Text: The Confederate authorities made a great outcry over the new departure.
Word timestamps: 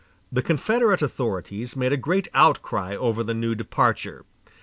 The 0.31 0.41
Confederate 0.41 1.03
authorities 1.03 1.75
made 1.75 1.93
a 1.93 1.95
great 1.95 2.27
outcry 2.33 2.95
over 2.95 3.23
the 3.23 3.35
new 3.35 3.53
departure. 3.53 4.25